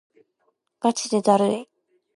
[0.79, 1.69] ガチでだるい